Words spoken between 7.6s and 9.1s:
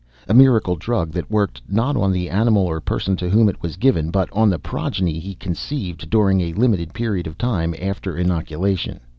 after inoculation.